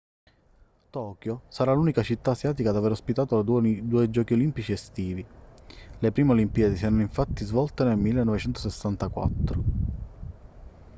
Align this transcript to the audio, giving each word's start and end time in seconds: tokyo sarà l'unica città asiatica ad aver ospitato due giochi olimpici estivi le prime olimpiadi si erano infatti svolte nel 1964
tokyo 0.91 1.41
sarà 1.49 1.73
l'unica 1.73 2.01
città 2.01 2.31
asiatica 2.31 2.71
ad 2.71 2.75
aver 2.75 2.89
ospitato 2.89 3.39
due 3.43 4.09
giochi 4.09 4.33
olimpici 4.33 4.71
estivi 4.71 5.23
le 5.99 6.11
prime 6.11 6.31
olimpiadi 6.31 6.75
si 6.75 6.85
erano 6.85 7.01
infatti 7.01 7.43
svolte 7.45 7.83
nel 7.83 7.97
1964 7.97 9.63